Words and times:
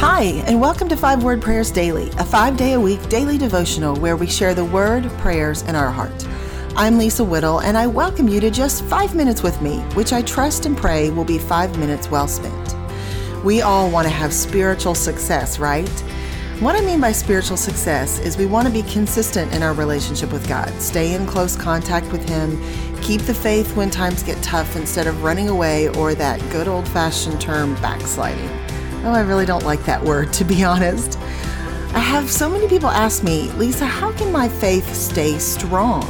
Hi, 0.00 0.44
and 0.46 0.60
welcome 0.60 0.88
to 0.90 0.96
Five 0.96 1.24
Word 1.24 1.42
Prayers 1.42 1.72
Daily, 1.72 2.08
a 2.18 2.24
five 2.24 2.56
day 2.56 2.74
a 2.74 2.80
week 2.80 3.08
daily 3.08 3.36
devotional 3.36 3.96
where 3.96 4.16
we 4.16 4.28
share 4.28 4.54
the 4.54 4.64
word, 4.64 5.10
prayers, 5.18 5.62
and 5.62 5.76
our 5.76 5.90
heart. 5.90 6.24
I'm 6.76 6.98
Lisa 6.98 7.24
Whittle, 7.24 7.62
and 7.62 7.76
I 7.76 7.88
welcome 7.88 8.28
you 8.28 8.38
to 8.38 8.48
just 8.48 8.84
five 8.84 9.16
minutes 9.16 9.42
with 9.42 9.60
me, 9.60 9.78
which 9.94 10.12
I 10.12 10.22
trust 10.22 10.66
and 10.66 10.76
pray 10.76 11.10
will 11.10 11.24
be 11.24 11.36
five 11.36 11.76
minutes 11.80 12.12
well 12.12 12.28
spent. 12.28 12.76
We 13.44 13.62
all 13.62 13.90
want 13.90 14.06
to 14.06 14.14
have 14.14 14.32
spiritual 14.32 14.94
success, 14.94 15.58
right? 15.58 15.88
What 16.60 16.76
I 16.76 16.80
mean 16.80 17.00
by 17.00 17.10
spiritual 17.10 17.56
success 17.56 18.20
is 18.20 18.36
we 18.36 18.46
want 18.46 18.68
to 18.68 18.72
be 18.72 18.82
consistent 18.88 19.52
in 19.52 19.64
our 19.64 19.74
relationship 19.74 20.30
with 20.30 20.46
God, 20.46 20.72
stay 20.80 21.14
in 21.14 21.26
close 21.26 21.56
contact 21.56 22.12
with 22.12 22.26
Him, 22.28 22.56
keep 23.02 23.22
the 23.22 23.34
faith 23.34 23.74
when 23.74 23.90
times 23.90 24.22
get 24.22 24.40
tough 24.44 24.76
instead 24.76 25.08
of 25.08 25.24
running 25.24 25.48
away 25.48 25.88
or 25.96 26.14
that 26.14 26.38
good 26.52 26.68
old 26.68 26.86
fashioned 26.86 27.40
term 27.40 27.74
backsliding. 27.82 28.48
Oh, 29.04 29.12
I 29.12 29.20
really 29.20 29.46
don't 29.46 29.64
like 29.64 29.84
that 29.84 30.02
word, 30.02 30.32
to 30.34 30.44
be 30.44 30.64
honest. 30.72 31.18
I 31.94 32.00
have 32.00 32.30
so 32.30 32.50
many 32.50 32.68
people 32.68 32.88
ask 32.88 33.22
me, 33.22 33.50
Lisa, 33.52 33.86
how 33.86 34.12
can 34.12 34.30
my 34.32 34.48
faith 34.48 34.94
stay 34.94 35.38
strong? 35.38 36.04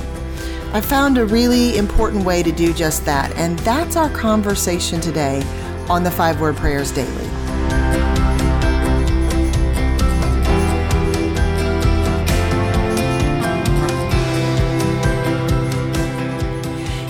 I 0.73 0.81
found 0.81 1.17
a 1.17 1.25
really 1.25 1.79
important 1.79 2.25
way 2.25 2.43
to 2.43 2.53
do 2.53 2.75
just 2.75 3.05
that, 3.05 3.35
and 3.37 3.59
that's 3.61 3.97
our 3.97 4.11
conversation 4.11 5.01
today 5.01 5.43
on 5.89 6.03
the 6.03 6.11
Five 6.11 6.41
Word 6.41 6.57
Prayers 6.57 6.93
Daily. 6.93 7.25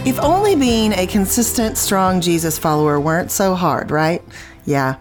If 0.08 0.18
only 0.20 0.56
being 0.56 0.92
a 0.92 1.06
consistent, 1.06 1.78
strong 1.78 2.20
Jesus 2.20 2.58
follower 2.58 2.98
weren't 2.98 3.30
so 3.30 3.54
hard, 3.54 3.90
right? 3.90 4.22
Yeah. 4.64 4.96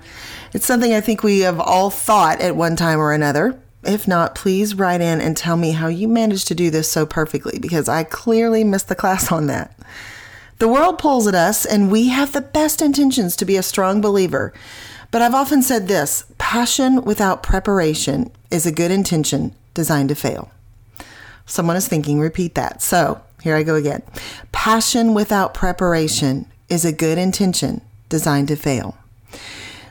It's 0.54 0.66
something 0.66 0.94
I 0.94 1.02
think 1.02 1.24
we 1.24 1.40
have 1.40 1.60
all 1.60 1.90
thought 1.90 2.42
at 2.42 2.56
one 2.56 2.76
time 2.76 3.00
or 3.00 3.14
another. 3.14 3.60
If 3.84 4.08
not, 4.08 4.36
please 4.36 4.76
write 4.76 5.02
in 5.02 5.22
and 5.22 5.38
tell 5.38 5.56
me 5.56 5.72
how 5.72 5.88
you 5.88 6.08
managed 6.08 6.48
to 6.48 6.56
do 6.56 6.70
this 6.70 6.90
so 6.90 7.06
perfectly 7.06 7.60
because 7.60 7.88
I 7.88 8.04
clearly 8.04 8.64
missed 8.64 8.90
the 8.90 8.96
class 8.96 9.32
on 9.32 9.48
that. 9.48 9.78
The 10.60 10.68
world 10.68 10.98
pulls 10.98 11.28
at 11.28 11.36
us, 11.36 11.66
and 11.66 11.92
we 11.92 12.08
have 12.08 12.32
the 12.34 12.42
best 12.42 12.82
intentions 12.82 13.36
to 13.36 13.46
be 13.46 13.58
a 13.58 13.64
strong 13.64 14.02
believer. 14.02 14.54
But 15.12 15.22
I've 15.22 15.36
often 15.36 15.62
said 15.62 15.88
this 15.88 16.26
passion 16.38 17.04
without 17.04 17.44
preparation 17.44 18.32
is 18.50 18.66
a 18.66 18.72
good 18.72 18.90
intention 18.90 19.54
designed 19.74 20.10
to 20.10 20.16
fail. 20.16 20.52
Someone 21.46 21.76
is 21.76 21.88
thinking, 21.88 22.20
repeat 22.20 22.56
that. 22.56 22.82
So, 22.82 23.22
here 23.42 23.56
I 23.56 23.64
go 23.64 23.76
again. 23.76 24.02
Passion 24.52 25.14
without 25.14 25.54
preparation 25.54 26.48
is 26.70 26.84
a 26.84 26.92
good 26.92 27.18
intention 27.18 27.82
designed 28.10 28.48
to 28.50 28.56
fail. 28.56 28.98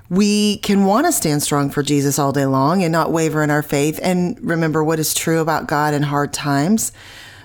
We 0.08 0.58
can 0.58 0.84
want 0.84 1.06
to 1.06 1.12
stand 1.12 1.42
strong 1.42 1.70
for 1.70 1.82
Jesus 1.82 2.18
all 2.18 2.32
day 2.32 2.46
long 2.46 2.82
and 2.82 2.92
not 2.92 3.12
waver 3.12 3.42
in 3.42 3.50
our 3.50 3.62
faith 3.62 3.98
and 4.02 4.38
remember 4.40 4.84
what 4.84 4.98
is 4.98 5.14
true 5.14 5.40
about 5.40 5.66
God 5.66 5.94
in 5.94 6.04
hard 6.04 6.32
times. 6.32 6.92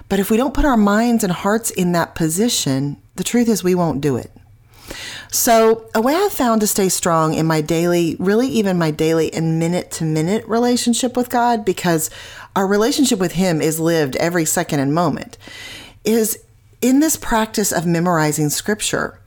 But 0.09 0.20
if 0.20 0.30
we 0.30 0.38
don't 0.38 0.53
put 0.53 0.66
our 0.66 0.78
minds 0.78 1.23
and 1.23 1.34
hearts 1.34 1.72
in 1.72 1.94
that 1.94 2.16
position, 2.16 3.02
the 3.16 3.23
truth 3.23 3.48
is 3.48 3.64
we 3.64 3.76
won't 3.76 4.02
do 4.02 4.18
it. 4.18 4.31
So, 5.31 5.90
a 5.95 6.02
way 6.02 6.14
I've 6.14 6.34
found 6.34 6.59
to 6.59 6.68
stay 6.68 6.90
strong 6.90 7.34
in 7.34 7.45
my 7.45 7.62
daily, 7.62 8.18
really 8.20 8.50
even 8.50 8.78
my 8.78 8.92
daily 8.92 9.34
and 9.34 9.58
minute 9.58 9.90
to 9.92 10.03
minute 10.03 10.46
relationship 10.46 11.16
with 11.16 11.30
God, 11.30 11.64
because 11.64 12.09
our 12.58 12.68
relationship 12.68 13.18
with 13.18 13.31
Him 13.31 13.62
is 13.62 13.80
lived 13.80 14.18
every 14.18 14.44
second 14.44 14.81
and 14.81 14.94
moment, 14.94 15.38
is 16.03 16.44
in 16.81 17.00
this 17.00 17.16
practice 17.16 17.72
of 17.72 17.86
memorizing 17.86 18.50
scripture. 18.50 19.21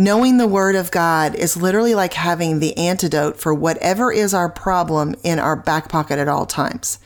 Knowing 0.00 0.36
the 0.36 0.46
Word 0.46 0.76
of 0.76 0.92
God 0.92 1.34
is 1.34 1.56
literally 1.56 1.92
like 1.92 2.12
having 2.12 2.60
the 2.60 2.76
antidote 2.78 3.36
for 3.36 3.52
whatever 3.52 4.12
is 4.12 4.32
our 4.32 4.48
problem 4.48 5.12
in 5.24 5.40
our 5.40 5.56
back 5.56 5.88
pocket 5.88 6.20
at 6.20 6.28
all 6.28 6.46
times. 6.46 7.00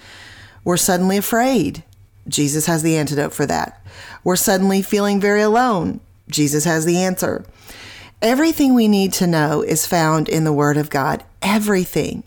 We're 0.63 0.77
suddenly 0.77 1.17
afraid. 1.17 1.85
Jesus 2.29 2.67
has 2.67 2.83
the 2.83 2.99
antidote 2.99 3.33
for 3.33 3.47
that. 3.47 3.83
We're 4.23 4.37
suddenly 4.37 4.83
feeling 4.83 5.23
very 5.23 5.41
alone. 5.41 6.01
Jesus 6.29 6.65
has 6.65 6.85
the 6.85 6.99
answer. 6.99 7.47
Everything 8.21 8.75
we 8.75 8.89
need 8.89 9.15
to 9.15 9.27
know 9.27 9.63
is 9.63 9.87
found 9.87 10.29
in 10.29 10.45
the 10.45 10.53
Word 10.53 10.77
of 10.77 10.91
God. 10.91 11.25
Everything. 11.41 12.23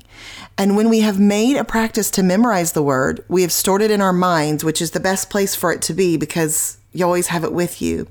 And 0.57 0.75
when 0.75 0.89
we 0.89 1.01
have 1.01 1.19
made 1.19 1.57
a 1.57 1.63
practice 1.63 2.09
to 2.09 2.23
memorize 2.23 2.71
the 2.71 2.81
Word, 2.81 3.23
we 3.27 3.43
have 3.43 3.51
stored 3.51 3.83
it 3.83 3.91
in 3.91 4.01
our 4.01 4.11
minds, 4.11 4.63
which 4.63 4.81
is 4.81 4.91
the 4.91 4.99
best 4.99 5.29
place 5.29 5.53
for 5.53 5.71
it 5.71 5.83
to 5.83 5.93
be 5.93 6.17
because 6.17 6.79
you 6.91 7.05
always 7.05 7.27
have 7.27 7.43
it 7.43 7.53
with 7.53 7.83
you, 7.83 8.07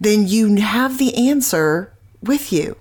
then 0.00 0.26
you 0.26 0.56
have 0.56 0.98
the 0.98 1.28
answer 1.28 1.92
with 2.22 2.52
you. 2.52 2.76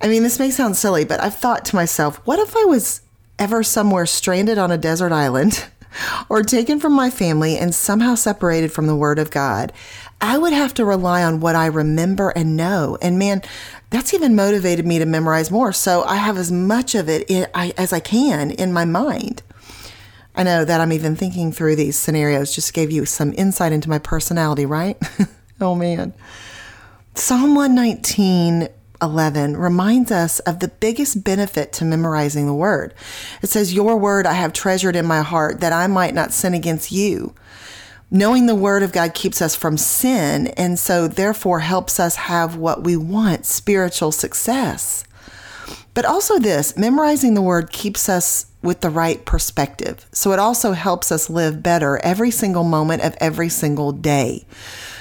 I 0.00 0.08
mean, 0.08 0.22
this 0.22 0.38
may 0.38 0.50
sound 0.50 0.76
silly, 0.76 1.04
but 1.04 1.20
I've 1.20 1.36
thought 1.36 1.64
to 1.66 1.76
myself, 1.76 2.16
what 2.26 2.38
if 2.38 2.56
I 2.56 2.64
was 2.64 3.02
ever 3.38 3.62
somewhere 3.62 4.06
stranded 4.06 4.58
on 4.58 4.70
a 4.70 4.78
desert 4.78 5.12
island 5.12 5.66
or 6.28 6.42
taken 6.42 6.80
from 6.80 6.92
my 6.92 7.10
family 7.10 7.58
and 7.58 7.74
somehow 7.74 8.14
separated 8.14 8.72
from 8.72 8.86
the 8.86 8.96
Word 8.96 9.18
of 9.18 9.30
God? 9.30 9.72
I 10.20 10.38
would 10.38 10.52
have 10.52 10.74
to 10.74 10.84
rely 10.84 11.22
on 11.22 11.40
what 11.40 11.54
I 11.54 11.66
remember 11.66 12.30
and 12.30 12.56
know. 12.56 12.98
And 13.00 13.18
man, 13.18 13.42
that's 13.90 14.14
even 14.14 14.34
motivated 14.34 14.86
me 14.86 14.98
to 14.98 15.06
memorize 15.06 15.50
more. 15.50 15.72
So 15.72 16.02
I 16.04 16.16
have 16.16 16.36
as 16.36 16.52
much 16.52 16.94
of 16.94 17.08
it 17.08 17.30
as 17.30 17.92
I 17.92 18.00
can 18.00 18.50
in 18.50 18.72
my 18.72 18.84
mind. 18.84 19.42
I 20.34 20.42
know 20.42 20.64
that 20.64 20.80
I'm 20.80 20.92
even 20.92 21.16
thinking 21.16 21.52
through 21.52 21.76
these 21.76 21.98
scenarios 21.98 22.54
just 22.54 22.72
gave 22.72 22.90
you 22.90 23.04
some 23.04 23.34
insight 23.36 23.72
into 23.72 23.88
my 23.88 23.98
personality, 23.98 24.64
right? 24.64 24.96
oh 25.60 25.74
man. 25.74 26.12
Psalm 27.14 27.54
119 27.54 28.68
11 29.02 29.56
reminds 29.56 30.12
us 30.12 30.40
of 30.40 30.60
the 30.60 30.68
biggest 30.68 31.24
benefit 31.24 31.72
to 31.72 31.84
memorizing 31.84 32.46
the 32.46 32.54
word. 32.54 32.94
It 33.42 33.48
says, 33.48 33.72
Your 33.72 33.96
word 33.96 34.26
I 34.26 34.34
have 34.34 34.52
treasured 34.52 34.96
in 34.96 35.06
my 35.06 35.22
heart 35.22 35.60
that 35.60 35.72
I 35.72 35.86
might 35.86 36.14
not 36.14 36.32
sin 36.32 36.54
against 36.54 36.92
you. 36.92 37.34
Knowing 38.10 38.46
the 38.46 38.54
word 38.54 38.82
of 38.82 38.92
God 38.92 39.14
keeps 39.14 39.40
us 39.40 39.54
from 39.54 39.78
sin 39.78 40.48
and 40.48 40.78
so 40.78 41.06
therefore 41.06 41.60
helps 41.60 42.00
us 42.00 42.16
have 42.16 42.56
what 42.56 42.82
we 42.82 42.96
want 42.96 43.46
spiritual 43.46 44.12
success. 44.12 45.04
But 45.94 46.04
also, 46.04 46.38
this 46.38 46.76
memorizing 46.76 47.34
the 47.34 47.42
word 47.42 47.70
keeps 47.70 48.08
us 48.08 48.46
with 48.62 48.80
the 48.80 48.90
right 48.90 49.24
perspective. 49.24 50.06
So 50.12 50.32
it 50.32 50.38
also 50.38 50.72
helps 50.72 51.10
us 51.10 51.30
live 51.30 51.62
better 51.62 51.98
every 51.98 52.30
single 52.30 52.64
moment 52.64 53.02
of 53.02 53.16
every 53.20 53.48
single 53.48 53.92
day. 53.92 54.44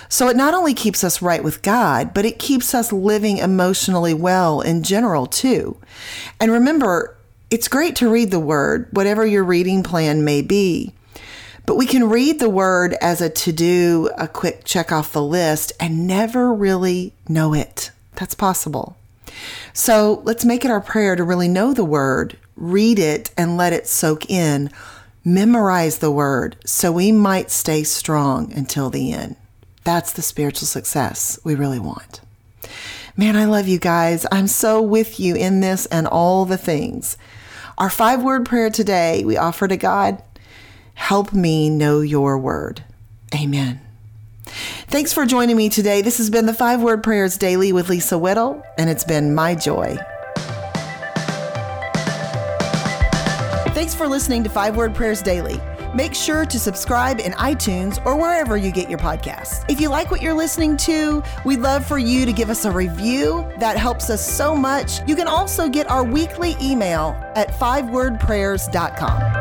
So 0.09 0.27
it 0.27 0.35
not 0.35 0.55
only 0.55 0.73
keeps 0.73 1.03
us 1.03 1.21
right 1.21 1.43
with 1.43 1.61
God, 1.61 2.13
but 2.15 2.25
it 2.25 2.39
keeps 2.39 2.73
us 2.73 2.91
living 2.91 3.37
emotionally 3.37 4.13
well 4.13 4.59
in 4.59 4.81
general 4.81 5.27
too. 5.27 5.77
And 6.39 6.51
remember, 6.51 7.15
it's 7.51 7.67
great 7.67 7.95
to 7.97 8.09
read 8.09 8.31
the 8.31 8.39
word, 8.39 8.87
whatever 8.91 9.25
your 9.25 9.43
reading 9.43 9.83
plan 9.83 10.25
may 10.25 10.41
be. 10.41 10.93
But 11.67 11.77
we 11.77 11.85
can 11.85 12.09
read 12.09 12.39
the 12.39 12.49
word 12.49 12.95
as 12.99 13.21
a 13.21 13.29
to 13.29 13.51
do, 13.51 14.09
a 14.17 14.27
quick 14.27 14.63
check 14.65 14.91
off 14.91 15.13
the 15.13 15.21
list, 15.21 15.71
and 15.79 16.07
never 16.07 16.51
really 16.51 17.13
know 17.27 17.53
it. 17.53 17.91
That's 18.15 18.33
possible. 18.33 18.97
So 19.73 20.23
let's 20.25 20.43
make 20.43 20.65
it 20.65 20.71
our 20.71 20.81
prayer 20.81 21.15
to 21.15 21.23
really 21.23 21.47
know 21.47 21.73
the 21.73 21.85
word, 21.85 22.37
read 22.55 22.97
it, 22.97 23.29
and 23.37 23.57
let 23.57 23.73
it 23.73 23.87
soak 23.87 24.27
in. 24.27 24.71
Memorize 25.23 25.99
the 25.99 26.11
word 26.11 26.55
so 26.65 26.91
we 26.91 27.11
might 27.11 27.51
stay 27.51 27.83
strong 27.83 28.51
until 28.53 28.89
the 28.89 29.11
end. 29.13 29.35
That's 29.83 30.13
the 30.13 30.21
spiritual 30.21 30.67
success 30.67 31.39
we 31.43 31.55
really 31.55 31.79
want. 31.79 32.21
Man, 33.17 33.35
I 33.35 33.45
love 33.45 33.67
you 33.67 33.79
guys. 33.79 34.25
I'm 34.31 34.47
so 34.47 34.81
with 34.81 35.19
you 35.19 35.35
in 35.35 35.59
this 35.59 35.85
and 35.87 36.07
all 36.07 36.45
the 36.45 36.57
things. 36.57 37.17
Our 37.77 37.89
five 37.89 38.23
word 38.23 38.45
prayer 38.45 38.69
today 38.69 39.23
we 39.23 39.37
offer 39.37 39.67
to 39.67 39.77
God 39.77 40.21
help 40.99 41.31
me 41.31 41.69
know 41.69 42.01
your 42.01 42.37
word. 42.37 42.83
Amen. 43.33 43.79
Thanks 44.87 45.13
for 45.13 45.25
joining 45.25 45.55
me 45.55 45.69
today. 45.69 46.01
This 46.01 46.17
has 46.17 46.29
been 46.29 46.45
the 46.45 46.53
Five 46.53 46.81
Word 46.81 47.03
Prayers 47.03 47.37
Daily 47.37 47.71
with 47.71 47.89
Lisa 47.89 48.17
Whittle, 48.17 48.61
and 48.77 48.89
it's 48.89 49.03
been 49.03 49.33
my 49.33 49.55
joy. 49.55 49.97
Thanks 53.73 53.95
for 53.95 54.07
listening 54.07 54.43
to 54.43 54.49
Five 54.49 54.75
Word 54.75 54.93
Prayers 54.93 55.21
Daily. 55.21 55.59
Make 55.93 56.13
sure 56.13 56.45
to 56.45 56.59
subscribe 56.59 57.19
in 57.19 57.31
iTunes 57.33 58.03
or 58.05 58.15
wherever 58.15 58.57
you 58.57 58.71
get 58.71 58.89
your 58.89 58.99
podcasts. 58.99 59.65
If 59.69 59.81
you 59.81 59.89
like 59.89 60.11
what 60.11 60.21
you're 60.21 60.35
listening 60.35 60.77
to, 60.77 61.23
we'd 61.45 61.61
love 61.61 61.85
for 61.85 61.97
you 61.97 62.25
to 62.25 62.33
give 62.33 62.49
us 62.49 62.65
a 62.65 62.71
review. 62.71 63.51
That 63.57 63.77
helps 63.77 64.09
us 64.09 64.25
so 64.25 64.55
much. 64.55 65.07
You 65.07 65.15
can 65.15 65.27
also 65.27 65.67
get 65.67 65.89
our 65.89 66.03
weekly 66.03 66.55
email 66.61 67.15
at 67.35 67.49
fivewordprayers.com. 67.49 69.38